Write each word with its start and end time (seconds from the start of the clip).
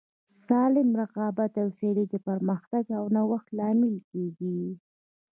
سالم 0.45 0.89
رقابت 1.01 1.53
او 1.61 1.67
سیالي 1.77 2.05
د 2.09 2.15
پرمختګ 2.27 2.83
او 2.97 3.03
نوښت 3.15 3.47
لامل 3.59 3.93
کیږي. 4.11 4.55